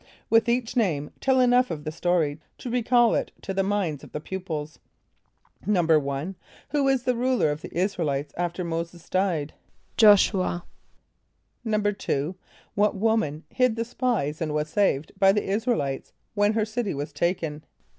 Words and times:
(With 0.31 0.49
each 0.49 0.75
name, 0.75 1.11
tell 1.19 1.39
enough 1.39 1.69
of 1.69 1.83
the 1.83 1.91
story 1.91 2.39
to 2.57 2.71
recall 2.71 3.13
it 3.13 3.31
to 3.43 3.53
the 3.53 3.61
minds 3.61 4.03
of 4.03 4.13
the 4.13 4.19
pupils.) 4.19 4.79
=1.= 5.67 6.35
Who 6.69 6.83
was 6.85 7.03
the 7.03 7.13
ruler 7.15 7.51
of 7.51 7.61
the 7.61 7.69
[)I][s+]´ra 7.79 7.99
el 8.01 8.09
[=i]tes 8.09 8.33
after 8.35 8.63
M[=o]´[s+]e[s+] 8.63 9.07
died? 9.11 9.53
=J[)o]sh´u 9.99 10.43
[.a].= 10.63 10.63
=2.= 11.63 12.33
What 12.73 12.95
woman 12.95 13.43
hid 13.51 13.75
the 13.75 13.85
spies 13.85 14.41
and 14.41 14.55
was 14.55 14.69
saved 14.69 15.11
by 15.19 15.31
the 15.31 15.43
[)I][s+]´ra 15.47 15.71
el 15.75 15.81
[=i]tes 15.83 16.13
when 16.33 16.53
her 16.53 16.65
city 16.65 16.95
was 16.95 17.13
taken? 17.13 17.63